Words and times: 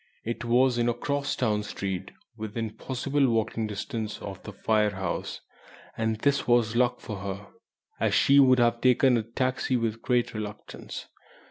It 0.23 0.43
was 0.43 0.79
in 0.79 0.89
a 0.89 0.95
cross 0.95 1.35
town 1.35 1.61
street, 1.61 2.09
within 2.35 2.71
possible 2.71 3.27
walking 3.29 3.67
distance 3.67 4.17
of 4.19 4.41
the 4.41 4.51
Phayre 4.51 4.95
house; 4.95 5.41
and 5.95 6.17
this 6.21 6.47
was 6.47 6.75
luck 6.75 6.99
for 6.99 7.17
her, 7.19 7.45
as 7.99 8.15
she 8.15 8.39
would 8.39 8.57
have 8.57 8.81
taken 8.81 9.15
a 9.15 9.21
taxi 9.21 9.77
with 9.77 10.01
great 10.01 10.33
reluctance. 10.33 11.05